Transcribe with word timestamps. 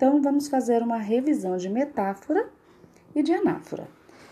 então 0.00 0.22
vamos 0.22 0.48
fazer 0.48 0.82
uma 0.82 0.96
revisão 0.96 1.58
de 1.58 1.68
metáfora 1.68 2.48
e 3.14 3.22
de 3.22 3.34
anáfora. 3.34 3.86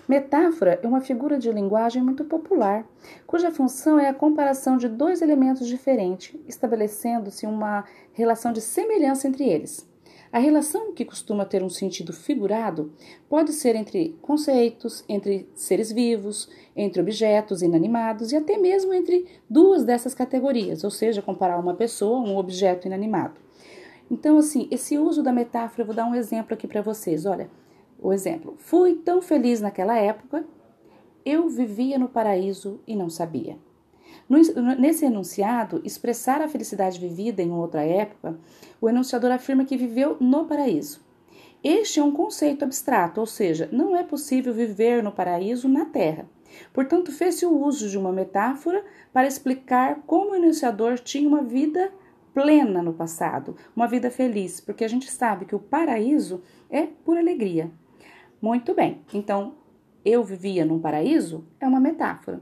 Metáfora 0.08 0.80
é 0.82 0.88
uma 0.88 1.02
figura 1.02 1.38
de 1.38 1.52
linguagem 1.52 2.02
muito 2.02 2.24
popular, 2.24 2.86
cuja 3.26 3.50
função 3.50 3.98
é 3.98 4.08
a 4.08 4.14
comparação 4.14 4.78
de 4.78 4.88
dois 4.88 5.20
elementos 5.20 5.66
diferentes, 5.66 6.34
estabelecendo-se 6.48 7.44
uma 7.44 7.84
relação 8.14 8.50
de 8.50 8.62
semelhança 8.62 9.28
entre 9.28 9.44
eles. 9.46 9.86
A 10.32 10.38
relação 10.38 10.94
que 10.94 11.04
costuma 11.04 11.44
ter 11.44 11.62
um 11.62 11.68
sentido 11.68 12.14
figurado 12.14 12.90
pode 13.28 13.52
ser 13.52 13.76
entre 13.76 14.16
conceitos, 14.22 15.04
entre 15.06 15.46
seres 15.54 15.92
vivos, 15.92 16.48
entre 16.74 17.02
objetos 17.02 17.60
inanimados 17.60 18.32
e 18.32 18.36
até 18.36 18.56
mesmo 18.56 18.94
entre 18.94 19.26
duas 19.50 19.84
dessas 19.84 20.14
categorias, 20.14 20.82
ou 20.82 20.90
seja, 20.90 21.20
comparar 21.20 21.58
uma 21.58 21.74
pessoa 21.74 22.16
a 22.16 22.22
um 22.22 22.38
objeto 22.38 22.86
inanimado. 22.86 23.47
Então, 24.10 24.38
assim, 24.38 24.68
esse 24.70 24.98
uso 24.98 25.22
da 25.22 25.32
metáfora, 25.32 25.82
eu 25.82 25.86
vou 25.86 25.94
dar 25.94 26.06
um 26.06 26.14
exemplo 26.14 26.54
aqui 26.54 26.66
para 26.66 26.82
vocês. 26.82 27.26
Olha, 27.26 27.50
o 27.98 28.12
exemplo: 28.12 28.54
Fui 28.58 28.94
tão 28.94 29.20
feliz 29.20 29.60
naquela 29.60 29.96
época, 29.96 30.44
eu 31.24 31.48
vivia 31.48 31.98
no 31.98 32.08
paraíso 32.08 32.80
e 32.86 32.96
não 32.96 33.10
sabia. 33.10 33.58
Nesse 34.78 35.06
enunciado, 35.06 35.80
expressar 35.84 36.42
a 36.42 36.48
felicidade 36.48 37.00
vivida 37.00 37.42
em 37.42 37.50
outra 37.50 37.82
época, 37.82 38.38
o 38.80 38.88
enunciador 38.88 39.30
afirma 39.30 39.64
que 39.64 39.76
viveu 39.76 40.16
no 40.20 40.44
paraíso. 40.44 41.00
Este 41.64 41.98
é 41.98 42.04
um 42.04 42.12
conceito 42.12 42.64
abstrato, 42.64 43.20
ou 43.20 43.26
seja, 43.26 43.68
não 43.72 43.96
é 43.96 44.04
possível 44.04 44.52
viver 44.52 45.02
no 45.02 45.10
paraíso 45.10 45.68
na 45.68 45.86
Terra. 45.86 46.28
Portanto, 46.72 47.10
fez-se 47.10 47.44
o 47.46 47.58
uso 47.58 47.88
de 47.88 47.98
uma 47.98 48.12
metáfora 48.12 48.84
para 49.12 49.26
explicar 49.26 50.02
como 50.06 50.32
o 50.32 50.34
enunciador 50.36 50.98
tinha 50.98 51.28
uma 51.28 51.42
vida 51.42 51.90
plena 52.38 52.80
no 52.80 52.94
passado, 52.94 53.56
uma 53.74 53.88
vida 53.88 54.12
feliz, 54.12 54.60
porque 54.60 54.84
a 54.84 54.88
gente 54.88 55.10
sabe 55.10 55.44
que 55.44 55.56
o 55.56 55.58
paraíso 55.58 56.40
é 56.70 56.86
por 56.86 57.18
alegria. 57.18 57.68
Muito 58.40 58.72
bem, 58.74 59.02
então 59.12 59.56
eu 60.04 60.22
vivia 60.22 60.64
num 60.64 60.78
paraíso 60.78 61.44
é 61.58 61.66
uma 61.66 61.80
metáfora. 61.80 62.40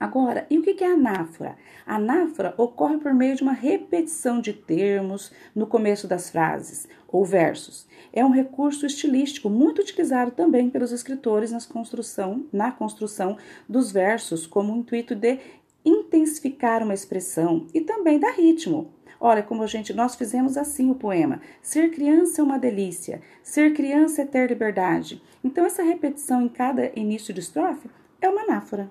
Agora, 0.00 0.44
e 0.50 0.58
o 0.58 0.62
que 0.62 0.82
é 0.82 0.90
anáfora? 0.90 1.56
Anáfora 1.86 2.52
ocorre 2.56 2.98
por 2.98 3.14
meio 3.14 3.36
de 3.36 3.42
uma 3.42 3.52
repetição 3.52 4.40
de 4.40 4.52
termos 4.52 5.30
no 5.54 5.66
começo 5.66 6.08
das 6.08 6.30
frases 6.30 6.88
ou 7.06 7.24
versos. 7.24 7.86
É 8.12 8.24
um 8.24 8.30
recurso 8.30 8.86
estilístico 8.86 9.48
muito 9.48 9.82
utilizado 9.82 10.32
também 10.32 10.68
pelos 10.68 10.90
escritores 10.90 11.52
nas 11.52 11.66
construção, 11.66 12.46
na 12.52 12.72
construção 12.72 13.36
dos 13.68 13.92
versos, 13.92 14.46
como 14.46 14.74
intuito 14.74 15.14
de 15.14 15.38
intensificar 15.84 16.82
uma 16.82 16.94
expressão 16.94 17.66
e 17.72 17.80
também 17.80 18.18
dar 18.18 18.32
ritmo. 18.32 18.92
Olha 19.20 19.42
como 19.42 19.62
a 19.62 19.66
gente 19.66 19.92
nós 19.92 20.14
fizemos 20.14 20.56
assim 20.56 20.90
o 20.90 20.94
poema. 20.94 21.40
Ser 21.60 21.90
criança 21.90 22.40
é 22.40 22.44
uma 22.44 22.58
delícia. 22.58 23.20
Ser 23.42 23.74
criança 23.74 24.22
é 24.22 24.24
ter 24.24 24.48
liberdade. 24.48 25.22
Então 25.44 25.64
essa 25.64 25.82
repetição 25.82 26.42
em 26.42 26.48
cada 26.48 26.90
início 26.98 27.34
de 27.34 27.40
estrofe 27.40 27.90
é 28.20 28.28
uma 28.28 28.42
anáfora. 28.42 28.90